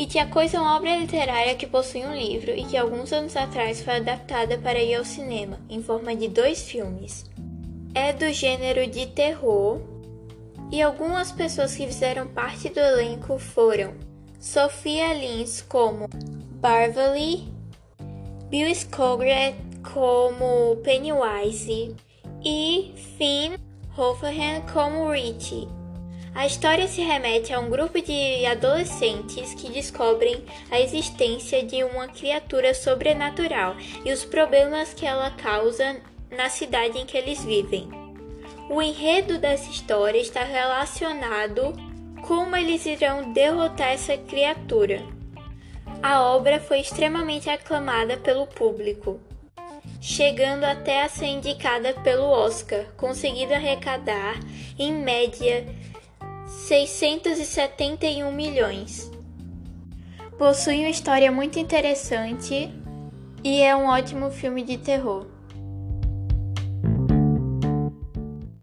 [0.00, 3.36] It a Coisa é uma obra literária que possui um livro e que alguns anos
[3.36, 7.30] atrás foi adaptada para ir ao cinema, em forma de dois filmes.
[7.94, 9.78] É do gênero de terror
[10.72, 13.92] e algumas pessoas que fizeram parte do elenco foram
[14.38, 16.08] Sophia Lins como
[16.62, 17.52] Barvely,
[18.48, 19.54] Bill Skarsgård
[19.92, 21.94] como Pennywise
[22.42, 23.58] e Finn
[23.94, 25.79] Wolfhard como Richie.
[26.34, 32.06] A história se remete a um grupo de adolescentes que descobrem a existência de uma
[32.06, 37.88] criatura sobrenatural e os problemas que ela causa na cidade em que eles vivem.
[38.68, 41.74] O enredo dessa história está relacionado
[42.22, 45.02] como eles irão derrotar essa criatura.
[46.00, 49.20] A obra foi extremamente aclamada pelo público,
[50.00, 54.38] chegando até a ser indicada pelo Oscar, conseguindo arrecadar,
[54.78, 55.66] em média,
[56.70, 59.10] 671 milhões.
[60.38, 62.72] Possui uma história muito interessante
[63.42, 65.26] e é um ótimo filme de terror.